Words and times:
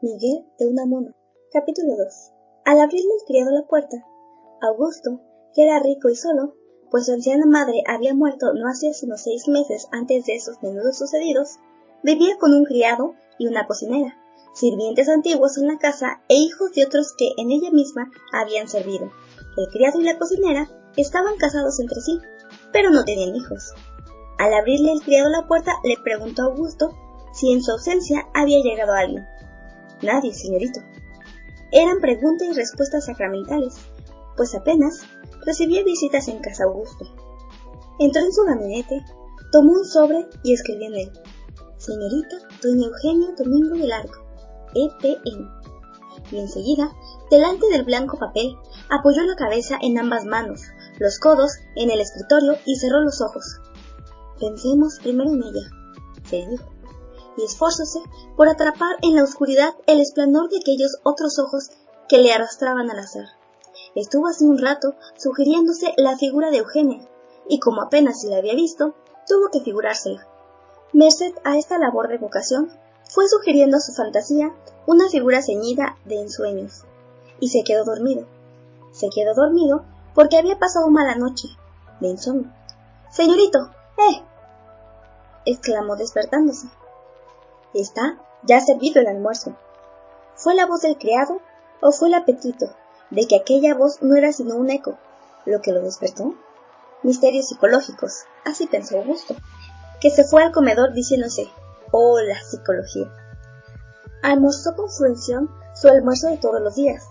Miguel 0.00 0.46
de 0.60 0.66
Unamuno. 0.68 1.12
Capítulo 1.52 1.96
2. 1.96 2.06
Al 2.64 2.78
abrirle 2.78 3.10
el 3.18 3.26
criado 3.26 3.50
la 3.50 3.66
puerta, 3.66 3.96
Augusto, 4.62 5.20
que 5.52 5.64
era 5.64 5.80
rico 5.80 6.08
y 6.08 6.14
solo, 6.14 6.54
pues 6.88 7.06
su 7.06 7.12
anciana 7.12 7.46
madre 7.46 7.82
había 7.84 8.14
muerto 8.14 8.54
no 8.54 8.68
hacía 8.68 8.92
sino 8.92 9.16
seis 9.16 9.48
meses 9.48 9.88
antes 9.90 10.24
de 10.26 10.36
esos 10.36 10.62
menudos 10.62 10.98
sucedidos, 10.98 11.56
vivía 12.04 12.38
con 12.38 12.54
un 12.54 12.64
criado 12.64 13.14
y 13.40 13.48
una 13.48 13.66
cocinera, 13.66 14.16
sirvientes 14.54 15.08
antiguos 15.08 15.58
en 15.58 15.66
la 15.66 15.78
casa 15.78 16.22
e 16.28 16.36
hijos 16.36 16.72
de 16.74 16.84
otros 16.84 17.12
que 17.18 17.32
en 17.36 17.50
ella 17.50 17.72
misma 17.72 18.08
habían 18.32 18.68
servido. 18.68 19.10
El 19.56 19.66
criado 19.66 19.98
y 20.00 20.04
la 20.04 20.16
cocinera 20.16 20.70
estaban 20.96 21.36
casados 21.38 21.80
entre 21.80 22.00
sí, 22.02 22.20
pero 22.72 22.90
no 22.90 23.04
tenían 23.04 23.34
hijos. 23.34 23.72
Al 24.38 24.54
abrirle 24.54 24.92
el 24.92 25.02
criado 25.02 25.28
la 25.28 25.48
puerta, 25.48 25.72
le 25.82 25.96
preguntó 26.04 26.42
a 26.42 26.44
Augusto 26.44 26.92
si 27.32 27.52
en 27.52 27.64
su 27.64 27.72
ausencia 27.72 28.28
había 28.32 28.62
llegado 28.62 28.92
alguien. 28.92 29.26
Nadie, 30.02 30.32
señorito. 30.32 30.80
Eran 31.72 32.00
preguntas 32.00 32.48
y 32.48 32.52
respuestas 32.52 33.06
sacramentales, 33.06 33.74
pues 34.36 34.54
apenas 34.54 35.02
recibía 35.44 35.82
visitas 35.84 36.28
en 36.28 36.38
casa 36.38 36.64
Augusto. 36.64 37.04
Entró 37.98 38.22
en 38.22 38.32
su 38.32 38.44
gabinete, 38.44 39.04
tomó 39.50 39.72
un 39.72 39.84
sobre 39.84 40.26
y 40.44 40.54
escribió 40.54 40.86
en 40.86 40.94
él: 40.94 41.12
Señorita 41.78 42.36
Doña 42.62 42.86
Eugenia 42.86 43.34
Domingo 43.36 43.76
del 43.76 43.92
Arco, 43.92 44.24
EPN. 44.74 45.50
Y 46.30 46.38
enseguida, 46.38 46.90
delante 47.30 47.68
del 47.68 47.84
blanco 47.84 48.18
papel, 48.18 48.54
apoyó 48.90 49.22
la 49.22 49.36
cabeza 49.36 49.78
en 49.80 49.98
ambas 49.98 50.24
manos, 50.24 50.62
los 50.98 51.18
codos 51.18 51.52
en 51.76 51.90
el 51.90 52.00
escritorio 52.00 52.56
y 52.64 52.76
cerró 52.76 53.00
los 53.00 53.20
ojos. 53.20 53.60
Pensemos 54.38 54.98
primero 55.02 55.30
en 55.30 55.42
ella, 55.42 55.70
se 56.28 56.46
dijo 56.46 56.77
y 57.38 58.36
por 58.36 58.48
atrapar 58.48 58.96
en 59.02 59.14
la 59.14 59.22
oscuridad 59.22 59.74
el 59.86 60.00
esplendor 60.00 60.48
de 60.48 60.58
aquellos 60.58 60.98
otros 61.04 61.38
ojos 61.38 61.70
que 62.08 62.18
le 62.18 62.32
arrastraban 62.32 62.90
al 62.90 62.98
azar. 62.98 63.26
Estuvo 63.94 64.26
así 64.26 64.44
un 64.44 64.58
rato 64.58 64.94
sugiriéndose 65.16 65.94
la 65.96 66.16
figura 66.16 66.50
de 66.50 66.58
Eugenia, 66.58 67.00
y 67.48 67.60
como 67.60 67.82
apenas 67.82 68.20
se 68.20 68.28
la 68.28 68.38
había 68.38 68.54
visto, 68.54 68.94
tuvo 69.26 69.50
que 69.52 69.60
figurársela. 69.60 70.26
Merced 70.92 71.32
a 71.44 71.56
esta 71.56 71.78
labor 71.78 72.08
de 72.08 72.18
vocación, 72.18 72.72
fue 73.04 73.28
sugiriendo 73.28 73.76
a 73.76 73.80
su 73.80 73.92
fantasía 73.92 74.52
una 74.86 75.08
figura 75.08 75.42
ceñida 75.42 75.96
de 76.04 76.20
ensueños, 76.20 76.84
y 77.40 77.48
se 77.48 77.62
quedó 77.62 77.84
dormido. 77.84 78.26
Se 78.92 79.08
quedó 79.10 79.34
dormido 79.34 79.84
porque 80.14 80.38
había 80.38 80.58
pasado 80.58 80.90
mala 80.90 81.14
noche, 81.14 81.48
de 82.00 82.08
insomnio. 82.08 82.52
Señorito, 83.10 83.70
¡eh! 83.98 84.22
exclamó 85.44 85.96
despertándose. 85.96 86.68
Está 87.74 88.18
ya 88.44 88.60
servido 88.60 89.00
el 89.00 89.06
almuerzo. 89.06 89.56
¿Fue 90.34 90.54
la 90.54 90.66
voz 90.66 90.82
del 90.82 90.96
criado 90.96 91.40
o 91.80 91.92
fue 91.92 92.08
el 92.08 92.14
apetito 92.14 92.66
de 93.10 93.26
que 93.26 93.36
aquella 93.36 93.74
voz 93.74 94.02
no 94.02 94.16
era 94.16 94.32
sino 94.32 94.56
un 94.56 94.70
eco 94.70 94.98
lo 95.44 95.60
que 95.60 95.72
lo 95.72 95.82
despertó? 95.82 96.34
Misterios 97.02 97.48
psicológicos, 97.48 98.24
así 98.44 98.66
pensó 98.66 98.98
Augusto, 98.98 99.34
que 100.00 100.10
se 100.10 100.24
fue 100.24 100.42
al 100.42 100.52
comedor 100.52 100.92
diciéndose, 100.92 101.48
oh, 101.92 102.20
la 102.20 102.40
psicología. 102.42 103.10
Almorzó 104.22 104.74
con 104.74 104.90
fruición 104.90 105.50
su 105.74 105.88
almuerzo 105.88 106.28
de 106.28 106.38
todos 106.38 106.60
los 106.60 106.74
días, 106.74 107.04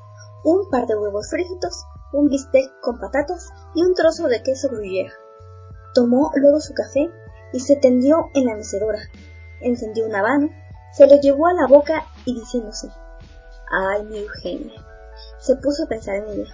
un 0.44 0.70
par 0.70 0.88
de 0.88 0.96
huevos 0.96 1.30
fritos, 1.30 1.86
un 2.14 2.30
bistec 2.30 2.72
con 2.82 3.00
patatas 3.00 3.50
y 3.76 3.84
un 3.84 3.94
trozo 3.94 4.28
de 4.28 4.42
queso 4.44 4.70
gruyère. 4.70 5.12
Tomó 5.94 6.32
luego 6.36 6.60
su 6.60 6.74
café 6.74 7.10
y 7.54 7.60
se 7.60 7.76
tendió 7.76 8.30
en 8.34 8.46
la 8.46 8.56
mecedora, 8.56 9.00
encendió 9.62 10.06
un 10.06 10.16
habano, 10.16 10.50
se 10.94 11.08
lo 11.08 11.20
llevó 11.20 11.48
a 11.48 11.54
la 11.54 11.68
boca 11.68 12.06
y 12.26 12.36
diciéndose, 12.40 12.90
ay, 13.72 14.04
mi 14.06 14.20
Eugenia. 14.20 14.86
Se 15.40 15.56
puso 15.56 15.84
a 15.84 15.88
pensar 15.88 16.16
en 16.16 16.30
ella. 16.30 16.52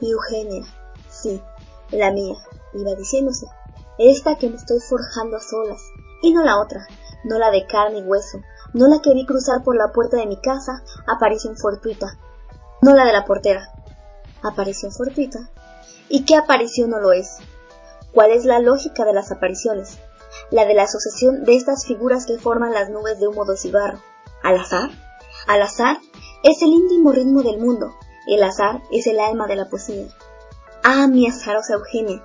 Mi 0.00 0.10
Eugenia, 0.10 0.64
sí, 1.08 1.40
la 1.90 2.10
mía, 2.10 2.34
iba 2.74 2.94
diciéndose, 2.94 3.46
esta 3.98 4.36
que 4.36 4.48
me 4.48 4.56
estoy 4.56 4.80
forjando 4.80 5.36
a 5.36 5.40
solas, 5.40 5.80
y 6.22 6.32
no 6.32 6.42
la 6.42 6.60
otra, 6.60 6.86
no 7.24 7.38
la 7.38 7.50
de 7.50 7.66
carne 7.66 7.98
y 7.98 8.02
hueso, 8.02 8.40
no 8.72 8.88
la 8.88 9.00
que 9.00 9.14
vi 9.14 9.26
cruzar 9.26 9.62
por 9.62 9.76
la 9.76 9.92
puerta 9.92 10.16
de 10.16 10.26
mi 10.26 10.40
casa, 10.40 10.82
aparición 11.06 11.56
fortuita, 11.56 12.18
no 12.80 12.94
la 12.94 13.04
de 13.04 13.12
la 13.12 13.24
portera, 13.24 13.72
aparición 14.42 14.92
fortuita. 14.92 15.50
¿Y 16.08 16.24
qué 16.24 16.36
aparición 16.36 16.90
no 16.90 16.98
lo 16.98 17.12
es? 17.12 17.38
¿Cuál 18.12 18.32
es 18.32 18.44
la 18.44 18.58
lógica 18.58 19.04
de 19.04 19.14
las 19.14 19.30
apariciones? 19.30 19.98
La 20.52 20.64
de 20.64 20.74
la 20.74 20.84
asociación 20.84 21.44
de 21.44 21.56
estas 21.56 21.86
figuras 21.86 22.26
que 22.26 22.38
forman 22.38 22.72
las 22.72 22.90
nubes 22.90 23.18
de 23.18 23.26
humo 23.26 23.44
cigarro. 23.56 23.98
¿Al 24.42 24.56
azar? 24.58 24.90
Al 25.48 25.62
azar 25.62 25.98
es 26.44 26.62
el 26.62 26.68
íntimo 26.68 27.10
ritmo 27.10 27.42
del 27.42 27.58
mundo, 27.58 27.90
el 28.28 28.42
azar 28.44 28.82
es 28.92 29.06
el 29.06 29.18
alma 29.18 29.46
de 29.48 29.56
la 29.56 29.68
poesía. 29.68 30.06
Ah, 30.84 31.08
mi 31.08 31.26
azarosa 31.26 31.74
Eugenia, 31.74 32.22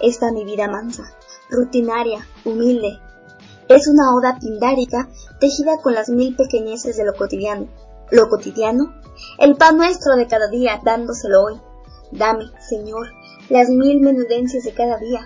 esta 0.00 0.32
mi 0.32 0.44
vida 0.44 0.68
mansa, 0.68 1.04
rutinaria, 1.50 2.26
humilde, 2.44 3.00
es 3.68 3.86
una 3.86 4.14
oda 4.14 4.38
pindárica 4.40 5.08
tejida 5.40 5.76
con 5.82 5.94
las 5.94 6.08
mil 6.08 6.34
pequeñeces 6.34 6.96
de 6.96 7.04
lo 7.04 7.14
cotidiano. 7.14 7.68
¿Lo 8.10 8.30
cotidiano? 8.30 8.94
El 9.38 9.56
pan 9.56 9.76
nuestro 9.76 10.16
de 10.16 10.26
cada 10.26 10.48
día, 10.48 10.80
dándoselo 10.82 11.42
hoy. 11.42 11.60
Dame, 12.10 12.44
Señor, 12.66 13.08
las 13.50 13.68
mil 13.68 14.00
menudencias 14.00 14.64
de 14.64 14.72
cada 14.72 14.96
día, 14.96 15.20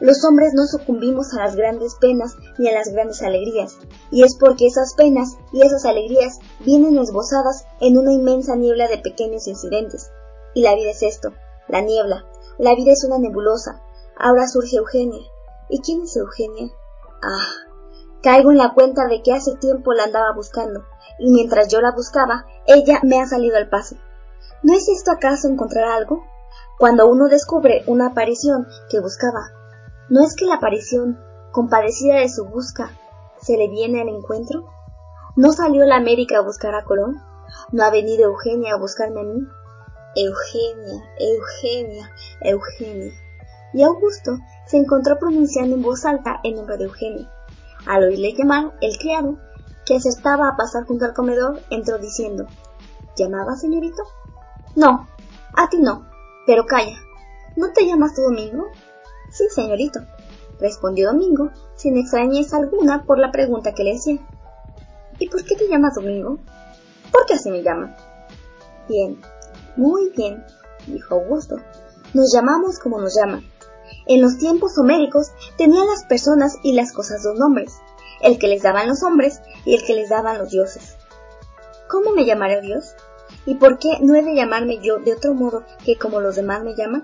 los 0.00 0.24
hombres 0.24 0.54
no 0.54 0.66
sucumbimos 0.66 1.32
a 1.34 1.44
las 1.44 1.54
grandes 1.54 1.94
penas 1.94 2.36
ni 2.58 2.68
a 2.68 2.72
las 2.72 2.88
grandes 2.88 3.22
alegrías, 3.22 3.78
y 4.10 4.24
es 4.24 4.36
porque 4.36 4.66
esas 4.66 4.94
penas 4.94 5.36
y 5.52 5.62
esas 5.62 5.84
alegrías 5.84 6.40
vienen 6.64 6.98
esbozadas 6.98 7.64
en 7.80 7.96
una 7.96 8.12
inmensa 8.12 8.56
niebla 8.56 8.88
de 8.88 8.98
pequeños 8.98 9.46
incidentes. 9.46 10.10
Y 10.52 10.62
la 10.62 10.74
vida 10.74 10.90
es 10.90 11.02
esto, 11.02 11.32
la 11.68 11.80
niebla. 11.80 12.24
La 12.58 12.74
vida 12.74 12.92
es 12.92 13.04
una 13.04 13.18
nebulosa. 13.18 13.82
Ahora 14.18 14.48
surge 14.48 14.76
Eugenia. 14.76 15.22
¿Y 15.68 15.80
quién 15.80 16.02
es 16.02 16.16
Eugenia? 16.16 16.70
Ah, 17.22 17.70
caigo 18.22 18.50
en 18.50 18.58
la 18.58 18.74
cuenta 18.74 19.06
de 19.06 19.22
que 19.22 19.32
hace 19.32 19.54
tiempo 19.56 19.92
la 19.92 20.04
andaba 20.04 20.32
buscando, 20.34 20.84
y 21.20 21.30
mientras 21.30 21.68
yo 21.68 21.80
la 21.80 21.92
buscaba, 21.92 22.46
ella 22.66 22.98
me 23.04 23.20
ha 23.20 23.26
salido 23.26 23.56
al 23.56 23.68
paso. 23.68 23.96
¿No 24.62 24.74
es 24.74 24.88
esto 24.88 25.12
acaso 25.12 25.48
encontrar 25.48 25.84
algo? 25.84 26.24
Cuando 26.78 27.08
uno 27.08 27.28
descubre 27.28 27.84
una 27.86 28.08
aparición 28.08 28.66
que 28.90 29.00
buscaba 29.00 29.63
¿No 30.10 30.22
es 30.22 30.36
que 30.36 30.44
la 30.44 30.56
aparición, 30.56 31.18
compadecida 31.50 32.16
de 32.16 32.28
su 32.28 32.44
busca, 32.44 32.90
se 33.40 33.56
le 33.56 33.68
viene 33.68 34.02
al 34.02 34.08
encuentro? 34.08 34.68
¿No 35.36 35.52
salió 35.52 35.84
la 35.86 35.96
América 35.96 36.38
a 36.38 36.42
buscar 36.42 36.74
a 36.74 36.84
Colón? 36.84 37.22
¿No 37.72 37.84
ha 37.84 37.90
venido 37.90 38.24
Eugenia 38.24 38.74
a 38.74 38.78
buscarme 38.78 39.20
a 39.20 39.24
mí? 39.24 39.48
Eugenia, 40.14 41.02
Eugenia, 41.18 42.10
Eugenia. 42.40 43.12
Y 43.72 43.82
Augusto 43.82 44.38
se 44.66 44.76
encontró 44.76 45.18
pronunciando 45.18 45.74
en 45.74 45.82
voz 45.82 46.04
alta 46.04 46.38
el 46.44 46.54
nombre 46.54 46.76
de 46.76 46.84
Eugenia. 46.84 47.30
Al 47.86 48.04
oírle 48.04 48.34
llamar, 48.34 48.72
el 48.80 48.96
criado, 48.98 49.38
que 49.86 49.96
acertaba 49.96 50.48
a 50.48 50.56
pasar 50.56 50.84
junto 50.84 51.06
al 51.06 51.14
comedor, 51.14 51.60
entró 51.70 51.98
diciendo, 51.98 52.46
¿Llamaba, 53.16 53.56
señorito? 53.56 54.02
No, 54.76 55.08
a 55.56 55.68
ti 55.68 55.78
no, 55.78 56.06
pero 56.46 56.66
calla. 56.66 56.96
¿No 57.56 57.72
te 57.72 57.86
llamas 57.86 58.16
Domingo? 58.16 58.66
Sí, 59.34 59.48
señorito, 59.50 59.98
respondió 60.60 61.10
Domingo, 61.10 61.50
sin 61.74 61.98
extrañeza 61.98 62.56
alguna 62.56 63.02
por 63.02 63.18
la 63.18 63.32
pregunta 63.32 63.74
que 63.74 63.82
le 63.82 63.96
hacía. 63.96 64.20
¿Y 65.18 65.28
por 65.28 65.44
qué 65.44 65.56
te 65.56 65.66
llamas 65.66 65.96
Domingo? 65.96 66.38
Porque 67.10 67.34
así 67.34 67.50
me 67.50 67.64
llaman. 67.64 67.96
Bien, 68.88 69.20
muy 69.74 70.10
bien, 70.16 70.44
dijo 70.86 71.16
Augusto. 71.16 71.56
Nos 72.12 72.32
llamamos 72.32 72.78
como 72.78 73.00
nos 73.00 73.16
llaman. 73.16 73.44
En 74.06 74.22
los 74.22 74.38
tiempos 74.38 74.78
homéricos 74.78 75.32
tenían 75.58 75.88
las 75.88 76.04
personas 76.04 76.56
y 76.62 76.74
las 76.74 76.92
cosas 76.92 77.24
dos 77.24 77.36
nombres, 77.36 77.78
el 78.22 78.38
que 78.38 78.46
les 78.46 78.62
daban 78.62 78.86
los 78.86 79.02
hombres 79.02 79.42
y 79.64 79.74
el 79.74 79.84
que 79.84 79.94
les 79.94 80.10
daban 80.10 80.38
los 80.38 80.50
dioses. 80.50 80.94
¿Cómo 81.88 82.12
me 82.12 82.24
llamaré 82.24 82.60
Dios? 82.60 82.94
¿Y 83.46 83.56
por 83.56 83.78
qué 83.78 83.98
no 84.00 84.14
he 84.14 84.22
de 84.22 84.34
llamarme 84.34 84.78
yo 84.82 84.98
de 84.98 85.12
otro 85.12 85.34
modo 85.34 85.64
que 85.84 85.96
como 85.96 86.20
los 86.20 86.36
demás 86.36 86.62
me 86.62 86.74
llaman? 86.74 87.02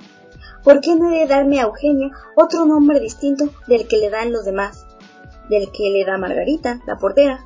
¿Por 0.64 0.80
qué 0.80 0.94
no 0.94 1.10
he 1.10 1.20
de 1.20 1.26
darme 1.26 1.60
a 1.60 1.64
Eugenia 1.64 2.10
otro 2.36 2.64
nombre 2.66 3.00
distinto 3.00 3.50
del 3.66 3.88
que 3.88 3.98
le 3.98 4.10
dan 4.10 4.32
los 4.32 4.44
demás? 4.44 4.86
Del 5.48 5.70
que 5.72 5.90
le 5.90 6.04
da 6.04 6.18
Margarita, 6.18 6.80
la 6.86 6.96
portera. 6.96 7.44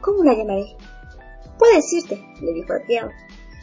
¿Cómo 0.00 0.24
la 0.24 0.34
llamaré? 0.34 0.76
Puedes 1.58 1.92
irte, 1.92 2.22
le 2.40 2.52
dijo 2.52 2.72
al 2.72 2.82
criado. 2.82 3.10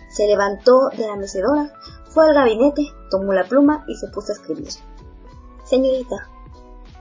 Se 0.09 0.27
levantó 0.27 0.89
de 0.89 1.07
la 1.07 1.15
mecedora, 1.15 1.71
fue 2.09 2.25
al 2.25 2.33
gabinete, 2.33 2.83
tomó 3.09 3.33
la 3.33 3.43
pluma 3.43 3.85
y 3.87 3.95
se 3.95 4.07
puso 4.07 4.31
a 4.31 4.35
escribir. 4.35 4.69
Señorita, 5.65 6.29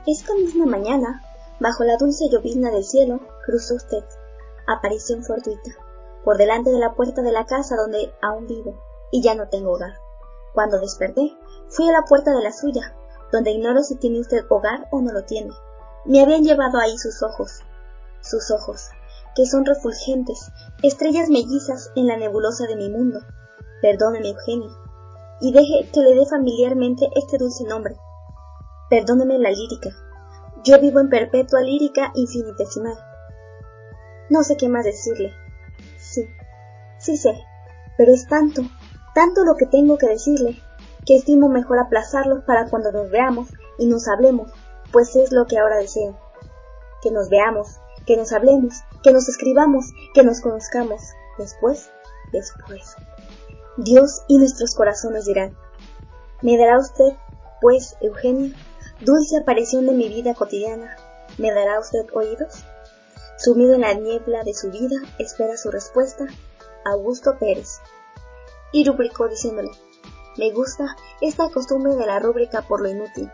esta 0.06 0.34
misma 0.34 0.66
mañana, 0.66 1.22
bajo 1.60 1.84
la 1.84 1.96
dulce 1.96 2.28
llovizna 2.30 2.70
del 2.70 2.84
cielo, 2.84 3.20
cruzó 3.44 3.74
usted, 3.74 4.04
aparición 4.66 5.24
fortuita, 5.24 5.72
por 6.24 6.36
delante 6.36 6.70
de 6.70 6.78
la 6.78 6.94
puerta 6.94 7.22
de 7.22 7.32
la 7.32 7.46
casa 7.46 7.76
donde 7.76 8.12
aún 8.22 8.46
vivo, 8.46 8.74
y 9.10 9.22
ya 9.22 9.34
no 9.34 9.48
tengo 9.48 9.72
hogar. 9.72 9.94
Cuando 10.54 10.80
desperté, 10.80 11.36
fui 11.68 11.88
a 11.88 11.92
la 11.92 12.02
puerta 12.02 12.32
de 12.34 12.42
la 12.42 12.52
suya, 12.52 12.94
donde 13.32 13.52
ignoro 13.52 13.82
si 13.82 13.96
tiene 13.96 14.20
usted 14.20 14.44
hogar 14.48 14.88
o 14.90 15.00
no 15.00 15.12
lo 15.12 15.24
tiene. 15.24 15.52
Me 16.04 16.20
habían 16.20 16.42
llevado 16.42 16.78
ahí 16.78 16.96
sus 16.98 17.22
ojos, 17.22 17.60
sus 18.20 18.50
ojos, 18.50 18.90
que 19.34 19.46
son 19.46 19.64
refulgentes, 19.64 20.50
estrellas 20.82 21.28
mellizas 21.28 21.90
en 21.94 22.06
la 22.06 22.16
nebulosa 22.16 22.66
de 22.66 22.76
mi 22.76 22.88
mundo. 22.88 23.20
Perdóneme, 23.80 24.30
Eugenio, 24.30 24.70
y 25.40 25.52
deje 25.52 25.90
que 25.92 26.00
le 26.00 26.14
dé 26.14 26.26
familiarmente 26.26 27.08
este 27.14 27.38
dulce 27.38 27.64
nombre. 27.64 27.96
Perdóneme 28.88 29.38
la 29.38 29.50
lírica. 29.50 29.90
Yo 30.64 30.80
vivo 30.80 31.00
en 31.00 31.08
perpetua 31.08 31.60
lírica 31.60 32.12
infinitesimal. 32.14 32.98
No 34.28 34.42
sé 34.42 34.56
qué 34.56 34.68
más 34.68 34.84
decirle. 34.84 35.32
Sí, 37.00 37.16
sé, 37.16 37.34
pero 37.96 38.12
es 38.12 38.26
tanto, 38.28 38.62
tanto 39.14 39.44
lo 39.44 39.56
que 39.56 39.66
tengo 39.66 39.96
que 39.96 40.06
decirle, 40.06 40.62
que 41.06 41.16
estimo 41.16 41.48
mejor 41.48 41.78
aplazarlo 41.78 42.44
para 42.44 42.68
cuando 42.68 42.92
nos 42.92 43.10
veamos 43.10 43.48
y 43.78 43.86
nos 43.86 44.06
hablemos, 44.06 44.52
pues 44.92 45.16
es 45.16 45.32
lo 45.32 45.46
que 45.46 45.58
ahora 45.58 45.78
deseo. 45.78 46.18
Que 47.02 47.10
nos 47.10 47.30
veamos, 47.30 47.80
que 48.06 48.18
nos 48.18 48.32
hablemos, 48.32 48.82
que 49.02 49.12
nos 49.12 49.28
escribamos, 49.28 49.86
que 50.14 50.22
nos 50.22 50.40
conozcamos. 50.42 51.00
Después, 51.38 51.90
después. 52.32 52.96
Dios 53.78 54.22
y 54.28 54.36
nuestros 54.36 54.74
corazones 54.74 55.24
dirán, 55.24 55.56
¿me 56.42 56.58
dará 56.58 56.78
usted, 56.78 57.14
pues, 57.62 57.96
Eugenio, 58.02 58.54
dulce 59.00 59.38
aparición 59.38 59.86
de 59.86 59.92
mi 59.92 60.08
vida 60.08 60.34
cotidiana, 60.34 60.96
¿me 61.38 61.50
dará 61.50 61.80
usted 61.80 62.04
oídos? 62.12 62.62
Sumido 63.38 63.74
en 63.74 63.80
la 63.80 63.94
niebla 63.94 64.42
de 64.44 64.52
su 64.52 64.70
vida, 64.70 64.96
espera 65.18 65.56
su 65.56 65.70
respuesta, 65.70 66.26
Augusto 66.84 67.36
Pérez. 67.38 67.80
Y 68.72 68.84
rubricó 68.84 69.28
diciéndole, 69.28 69.70
me 70.36 70.52
gusta 70.52 70.96
esta 71.20 71.50
costumbre 71.50 71.94
de 71.96 72.06
la 72.06 72.18
rúbrica 72.18 72.62
por 72.62 72.80
lo 72.80 72.88
inútil. 72.88 73.30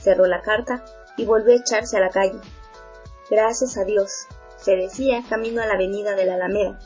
Cerró 0.00 0.26
la 0.26 0.42
carta 0.42 0.84
y 1.16 1.24
volvió 1.24 1.52
a 1.52 1.56
echarse 1.56 1.96
a 1.96 2.00
la 2.00 2.10
calle. 2.10 2.38
Gracias 3.30 3.78
a 3.78 3.84
Dios, 3.84 4.26
se 4.58 4.76
decía 4.76 5.24
camino 5.28 5.62
a 5.62 5.66
la 5.66 5.74
avenida 5.74 6.14
de 6.14 6.26
la 6.26 6.34
Alameda. 6.34 6.78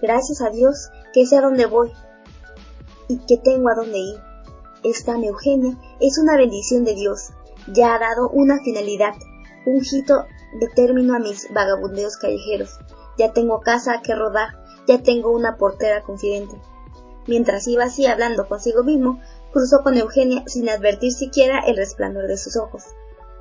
Gracias 0.00 0.42
a 0.42 0.50
Dios 0.50 0.90
que 1.12 1.26
sé 1.26 1.36
a 1.36 1.40
dónde 1.40 1.66
voy 1.66 1.92
y 3.08 3.18
que 3.26 3.38
tengo 3.38 3.70
a 3.70 3.74
dónde 3.74 3.98
ir. 3.98 4.20
Esta 4.84 5.16
Eugenia 5.16 5.76
es 6.00 6.18
una 6.18 6.36
bendición 6.36 6.84
de 6.84 6.94
Dios. 6.94 7.30
Ya 7.72 7.94
ha 7.94 7.98
dado 7.98 8.28
una 8.28 8.60
finalidad, 8.62 9.14
un 9.66 9.82
hito 9.84 10.26
de 10.60 10.68
término 10.68 11.14
a 11.14 11.18
mis 11.18 11.52
vagabundeos 11.52 12.16
callejeros. 12.16 12.78
Ya 13.18 13.32
tengo 13.32 13.60
casa 13.60 14.00
que 14.02 14.14
rodar, 14.14 14.56
ya 14.86 15.02
tengo 15.02 15.30
una 15.30 15.56
portera 15.56 16.02
confidente. 16.02 16.58
Mientras 17.26 17.68
iba 17.68 17.84
así 17.84 18.06
hablando 18.06 18.48
consigo 18.48 18.82
mismo, 18.84 19.20
cruzó 19.52 19.82
con 19.82 19.96
Eugenia 19.98 20.44
sin 20.46 20.68
advertir 20.70 21.12
siquiera 21.12 21.60
el 21.60 21.76
resplandor 21.76 22.26
de 22.26 22.38
sus 22.38 22.56
ojos. 22.56 22.84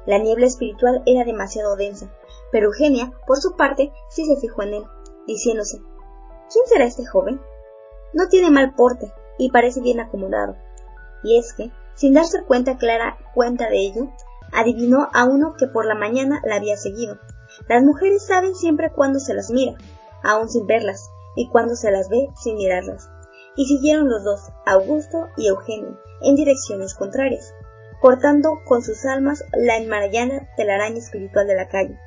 La 0.06 0.18
niebla 0.20 0.46
espiritual 0.46 1.04
era 1.06 1.24
demasiado 1.24 1.76
densa, 1.76 2.12
pero 2.52 2.68
Eugenia, 2.68 3.14
por 3.26 3.38
su 3.38 3.56
parte, 3.56 3.94
sí 4.10 4.26
se 4.26 4.38
fijó 4.38 4.64
en 4.64 4.74
él, 4.74 4.84
diciéndose 5.26 5.82
¿Quién 6.52 6.66
será 6.66 6.86
este 6.86 7.06
joven? 7.06 7.42
No 8.14 8.30
tiene 8.30 8.50
mal 8.52 8.74
porte 8.74 9.12
y 9.38 9.52
parece 9.52 9.82
bien 9.82 10.00
acomodado. 10.00 10.56
Y 11.24 11.38
es 11.38 11.54
que, 11.54 11.72
sin 11.94 12.14
darse 12.14 12.44
cuenta 12.46 12.78
clara 12.78 13.18
cuenta 13.34 13.70
de 13.70 13.80
ello, 13.80 14.10
adivinó 14.54 15.10
a 15.14 15.26
uno 15.26 15.56
que 15.58 15.68
por 15.68 15.86
la 15.86 15.96
mañana 15.96 16.42
la 16.46 16.56
había 16.56 16.78
seguido. 16.78 17.18
Las 17.68 17.84
mujeres 17.84 18.26
saben 18.26 18.56
siempre 18.56 18.92
cuándo 18.92 19.20
se 19.20 19.34
las 19.34 19.50
mira, 19.50 19.76
aun 20.24 20.50
sin 20.50 20.68
verlas, 20.68 21.10
y 21.36 21.50
cuándo 21.50 21.76
se 21.76 21.92
las 21.92 22.10
ve 22.10 22.30
sin 22.42 22.56
mirarlas. 22.56 23.10
Y 23.56 23.66
siguieron 23.66 24.10
los 24.10 24.24
dos, 24.24 24.42
Augusto 24.66 25.30
y 25.38 25.48
Eugenio, 25.48 26.00
en 26.22 26.36
direcciones 26.36 26.94
contrarias, 26.94 27.54
cortando 28.02 28.60
con 28.66 28.84
sus 28.84 29.06
almas 29.06 29.44
la 29.54 29.78
enmarañada 29.78 30.48
telaraña 30.56 30.98
espiritual 30.98 31.48
de 31.48 31.56
la 31.56 31.68
calle, 31.68 32.00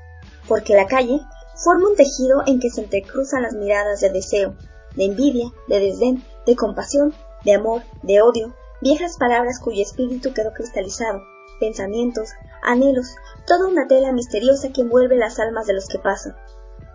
porque 0.47 0.75
la 0.75 0.87
calle 0.87 1.21
forma 1.57 1.89
un 1.89 1.97
tejido 1.97 2.43
en 2.47 2.61
que 2.61 2.71
se 2.71 2.83
entrecruzan 2.83 3.43
las 3.43 3.55
miradas 3.55 4.01
de 4.01 4.11
deseo, 4.11 4.57
de 4.97 5.05
envidia, 5.05 5.47
de 5.69 5.81
desdén, 5.81 6.25
de 6.47 6.57
compasión, 6.57 7.15
de 7.45 7.55
amor, 7.55 7.83
de 8.03 8.23
odio, 8.23 8.55
viejas 8.81 9.17
palabras 9.17 9.61
cuyo 9.61 9.83
espíritu 9.83 10.33
quedó 10.33 10.53
cristalizado, 10.53 11.23
pensamientos, 11.59 12.31
anhelos, 12.63 13.17
toda 13.47 13.67
una 13.67 13.87
tela 13.87 14.13
misteriosa 14.13 14.71
que 14.73 14.83
envuelve 14.83 15.17
las 15.17 15.39
almas 15.39 15.67
de 15.67 15.75
los 15.75 15.89
que 15.89 15.99
pasan. 15.99 16.37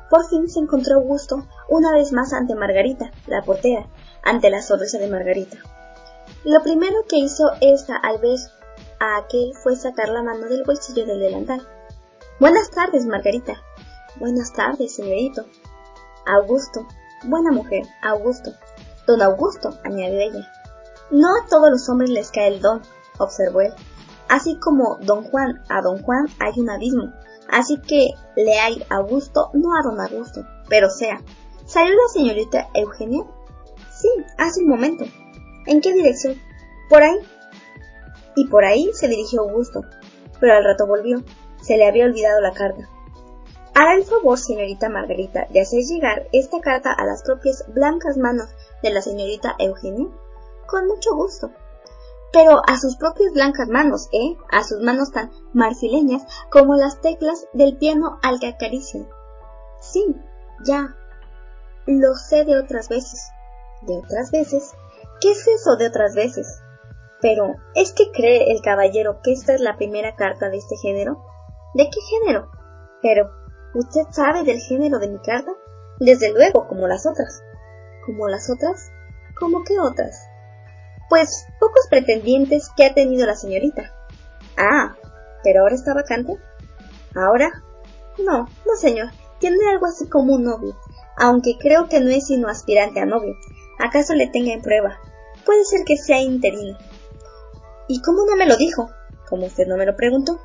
Por 0.09 0.27
fin 0.27 0.47
se 0.49 0.59
encontró 0.59 0.95
Augusto 0.95 1.47
una 1.67 1.91
vez 1.91 2.11
más 2.11 2.33
ante 2.33 2.55
Margarita, 2.55 3.11
la 3.27 3.41
portera, 3.41 3.87
ante 4.23 4.49
la 4.49 4.61
sonrisa 4.61 4.97
de 4.97 5.07
Margarita. 5.07 5.57
Lo 6.43 6.61
primero 6.61 7.05
que 7.09 7.17
hizo 7.17 7.51
esta 7.61 7.95
al 7.97 8.19
ver 8.19 8.39
a 8.99 9.17
aquel 9.17 9.53
fue 9.55 9.75
sacar 9.75 10.09
la 10.09 10.21
mano 10.21 10.45
del 10.47 10.63
bolsillo 10.63 11.05
del 11.05 11.19
delantal. 11.19 11.67
Buenas 12.39 12.69
tardes, 12.69 13.05
Margarita. 13.05 13.55
Buenas 14.17 14.53
tardes, 14.53 14.95
señorito. 14.95 15.45
Augusto. 16.25 16.87
Buena 17.23 17.51
mujer, 17.51 17.85
Augusto. 18.03 18.51
Don 19.07 19.21
Augusto, 19.21 19.77
añadió 19.83 20.19
ella. 20.19 20.51
No 21.11 21.29
a 21.29 21.47
todos 21.49 21.69
los 21.69 21.87
hombres 21.89 22.09
les 22.09 22.31
cae 22.31 22.47
el 22.47 22.61
don, 22.61 22.81
observó 23.19 23.61
él. 23.61 23.73
Así 24.29 24.57
como 24.59 24.97
don 25.01 25.23
Juan 25.23 25.63
a 25.69 25.81
don 25.81 26.01
Juan 26.01 26.27
hay 26.39 26.59
un 26.59 26.69
abismo, 26.69 27.13
así 27.49 27.79
que 27.79 28.09
le 28.35 28.59
hay 28.59 28.83
Augusto 28.89 29.51
no 29.53 29.77
a 29.77 29.83
don 29.83 29.99
Augusto, 29.99 30.45
pero 30.67 30.89
sea. 30.89 31.21
¿Salió 31.65 31.93
la 31.93 32.07
señorita 32.11 32.69
Eugenia? 32.73 33.23
Sí, 33.91 34.09
hace 34.37 34.61
un 34.61 34.69
momento. 34.69 35.05
¿En 35.65 35.81
qué 35.81 35.93
dirección? 35.93 36.35
Por 36.89 37.03
ahí. 37.03 37.17
Y 38.35 38.47
por 38.47 38.65
ahí 38.65 38.91
se 38.93 39.07
dirigió 39.07 39.41
Augusto, 39.41 39.81
pero 40.39 40.53
al 40.53 40.63
rato 40.63 40.85
volvió. 40.85 41.23
Se 41.61 41.77
le 41.77 41.87
había 41.87 42.05
olvidado 42.05 42.41
la 42.41 42.51
carta. 42.51 42.89
Hará 43.73 43.95
el 43.95 44.05
favor, 44.05 44.37
señorita 44.37 44.89
Margarita, 44.89 45.47
de 45.49 45.61
hacer 45.61 45.83
llegar 45.83 46.27
esta 46.31 46.61
carta 46.61 46.93
a 46.93 47.05
las 47.05 47.23
propias 47.23 47.65
blancas 47.73 48.17
manos 48.17 48.49
de 48.81 48.91
la 48.91 49.01
señorita 49.01 49.55
Eugenia. 49.59 50.07
Con 50.67 50.87
mucho 50.87 51.15
gusto. 51.15 51.51
Pero 52.35 52.61
a 52.67 52.77
sus 52.77 52.97
propias 52.97 53.31
blancas 53.33 53.69
manos, 53.69 54.09
¿eh? 54.11 54.35
A 54.51 54.63
sus 54.63 54.81
manos 54.81 55.11
tan 55.11 55.31
marfileñas 55.53 56.23
como 56.51 56.75
las 56.75 57.01
teclas 57.01 57.47
del 57.53 57.77
piano 57.77 58.19
al 58.21 58.39
que 58.39 58.49
acarician. 58.49 59.07
Sí, 59.79 60.03
ya. 60.65 60.95
Lo 61.87 62.13
sé 62.15 62.43
de 62.43 62.59
otras 62.59 62.89
veces 62.89 63.31
de 63.85 63.97
otras 63.97 64.31
veces. 64.31 64.73
¿Qué 65.21 65.31
es 65.31 65.47
eso 65.47 65.75
de 65.77 65.87
otras 65.87 66.15
veces? 66.15 66.61
Pero, 67.21 67.55
¿es 67.73 67.93
que 67.93 68.11
cree 68.11 68.51
el 68.51 68.61
caballero 68.61 69.21
que 69.23 69.31
esta 69.31 69.53
es 69.53 69.61
la 69.61 69.77
primera 69.77 70.15
carta 70.15 70.49
de 70.49 70.57
este 70.57 70.75
género? 70.77 71.23
¿De 71.73 71.85
qué 71.85 71.99
género? 72.01 72.51
Pero, 73.01 73.31
¿usted 73.73 74.03
sabe 74.11 74.43
del 74.43 74.59
género 74.59 74.99
de 74.99 75.09
mi 75.09 75.19
carta? 75.19 75.51
Desde 75.99 76.31
luego, 76.31 76.67
como 76.67 76.87
las 76.87 77.05
otras. 77.05 77.41
¿Como 78.05 78.27
las 78.27 78.49
otras? 78.49 78.91
¿Cómo 79.39 79.63
qué 79.63 79.79
otras? 79.79 80.27
Pues 81.09 81.45
pocos 81.65 81.87
pretendientes 81.89 82.69
que 82.77 82.85
ha 82.85 82.93
tenido 82.93 83.25
la 83.25 83.35
señorita. 83.35 83.91
Ah, 84.57 84.95
pero 85.43 85.61
ahora 85.61 85.75
está 85.75 85.93
vacante. 85.93 86.37
¿Ahora? 87.15 87.63
No, 88.17 88.47
no 88.65 88.75
señor, 88.77 89.09
tiene 89.39 89.57
algo 89.69 89.87
así 89.87 90.07
como 90.07 90.35
un 90.35 90.43
novio, 90.43 90.77
aunque 91.17 91.57
creo 91.59 91.89
que 91.89 91.99
no 91.99 92.09
es 92.09 92.27
sino 92.27 92.47
aspirante 92.47 92.99
a 92.99 93.05
novio, 93.05 93.35
¿Acaso 93.77 94.13
le 94.13 94.27
tenga 94.27 94.53
en 94.53 94.61
prueba? 94.61 94.99
Puede 95.45 95.65
ser 95.65 95.83
que 95.85 95.97
sea 95.97 96.21
interino. 96.21 96.77
¿Y 97.87 98.01
cómo 98.01 98.25
no 98.25 98.35
me 98.35 98.45
lo 98.45 98.55
dijo? 98.55 98.89
Como 99.29 99.45
usted 99.45 99.67
no 99.67 99.77
me 99.77 99.85
lo 99.85 99.95
preguntó. 99.95 100.39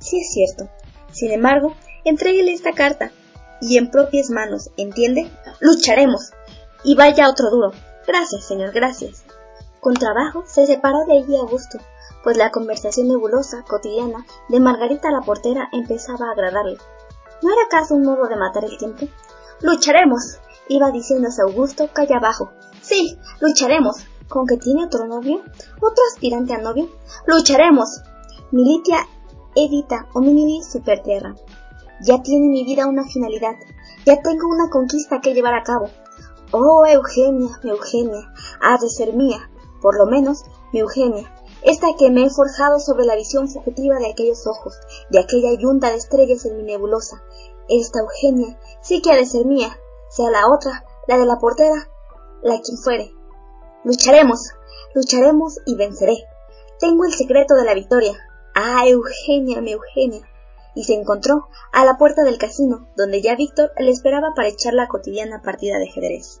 Sí 0.00 0.20
es 0.20 0.32
cierto. 0.32 0.68
Sin 1.12 1.30
embargo, 1.30 1.76
entréguele 2.04 2.52
esta 2.52 2.72
carta. 2.72 3.12
Y 3.60 3.78
en 3.78 3.90
propias 3.90 4.30
manos, 4.30 4.70
¿entiende? 4.76 5.30
Lucharemos. 5.60 6.32
Y 6.82 6.96
vaya 6.96 7.30
otro 7.30 7.50
duro. 7.50 7.72
Gracias, 8.06 8.44
señor, 8.44 8.72
gracias. 8.72 9.22
Con 9.82 9.94
trabajo 9.94 10.44
se 10.46 10.64
separó 10.64 11.04
de 11.06 11.18
allí 11.18 11.36
Augusto, 11.36 11.78
pues 12.22 12.36
la 12.36 12.52
conversación 12.52 13.08
nebulosa, 13.08 13.64
cotidiana, 13.68 14.24
de 14.48 14.60
Margarita 14.60 15.10
la 15.10 15.22
portera 15.22 15.70
empezaba 15.72 16.28
a 16.28 16.30
agradarle. 16.34 16.78
¿No 17.42 17.52
era 17.52 17.62
acaso 17.66 17.96
un 17.96 18.04
modo 18.04 18.28
de 18.28 18.36
matar 18.36 18.64
el 18.64 18.78
tiempo? 18.78 19.08
Lucharemos. 19.60 20.38
iba 20.68 20.92
diciéndose 20.92 21.42
Augusto 21.42 21.88
calle 21.92 22.14
abajo, 22.14 22.52
Sí, 22.80 23.18
lucharemos. 23.40 24.06
¿Con 24.28 24.46
que 24.46 24.56
tiene 24.56 24.84
otro 24.84 25.04
novio? 25.08 25.42
¿Otro 25.78 26.04
aspirante 26.12 26.54
a 26.54 26.58
novio? 26.58 26.88
¡Lucharemos! 27.26 28.02
Militia 28.52 29.08
Edita 29.56 30.06
Hominidi 30.14 30.62
Superterra. 30.62 31.34
Ya 32.00 32.22
tiene 32.22 32.46
mi 32.46 32.64
vida 32.64 32.86
una 32.86 33.02
finalidad. 33.02 33.56
Ya 34.06 34.22
tengo 34.22 34.46
una 34.46 34.70
conquista 34.70 35.20
que 35.20 35.34
llevar 35.34 35.54
a 35.54 35.64
cabo. 35.64 35.90
Oh, 36.52 36.86
Eugenia, 36.86 37.58
Eugenia, 37.64 38.32
has 38.60 38.80
de 38.80 38.88
ser 38.88 39.14
mía, 39.14 39.48
por 39.82 39.98
lo 39.98 40.06
menos 40.06 40.44
mi 40.72 40.80
Eugenia, 40.80 41.30
esta 41.62 41.88
que 41.98 42.10
me 42.10 42.24
he 42.24 42.30
forjado 42.30 42.80
sobre 42.80 43.04
la 43.04 43.16
visión 43.16 43.48
fugitiva 43.48 43.98
de 43.98 44.10
aquellos 44.10 44.46
ojos, 44.46 44.74
de 45.10 45.20
aquella 45.20 45.52
yunta 45.52 45.90
de 45.90 45.96
estrellas 45.96 46.44
en 46.46 46.56
mi 46.56 46.62
nebulosa. 46.62 47.22
Esta 47.68 48.00
Eugenia 48.00 48.58
sí 48.80 49.02
que 49.02 49.12
ha 49.12 49.16
de 49.16 49.26
ser 49.26 49.44
mía, 49.44 49.78
sea 50.08 50.30
la 50.30 50.48
otra, 50.48 50.84
la 51.06 51.18
de 51.18 51.26
la 51.26 51.38
portera, 51.38 51.88
la 52.42 52.60
quien 52.60 52.78
fuere. 52.78 53.12
Lucharemos, 53.84 54.50
lucharemos 54.94 55.58
y 55.66 55.76
venceré. 55.76 56.16
Tengo 56.78 57.04
el 57.04 57.12
secreto 57.12 57.54
de 57.54 57.64
la 57.64 57.74
victoria. 57.74 58.14
Ah, 58.54 58.84
Eugenia, 58.86 59.60
mi 59.60 59.72
Eugenia. 59.72 60.28
Y 60.74 60.84
se 60.84 60.94
encontró 60.94 61.48
a 61.72 61.84
la 61.84 61.96
puerta 61.96 62.22
del 62.22 62.38
casino, 62.38 62.88
donde 62.96 63.22
ya 63.22 63.36
Víctor 63.36 63.72
le 63.78 63.90
esperaba 63.90 64.32
para 64.34 64.48
echar 64.48 64.74
la 64.74 64.88
cotidiana 64.88 65.42
partida 65.42 65.78
de 65.78 65.88
ajedrez. 65.88 66.40